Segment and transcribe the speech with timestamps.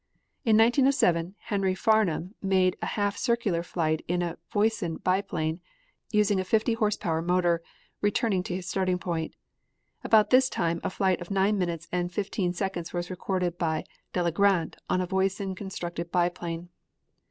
[0.43, 5.61] In 1907 Henry Farnum made a half circular flight in a Voisin biplane,
[6.11, 7.61] using a fifty horse power motor,
[8.01, 9.35] returning to his starting point.
[10.03, 14.75] About this time a flight of nine minutes and fifteen seconds was recorded by Delagrande
[14.89, 16.69] on a Voisin constructed biplane.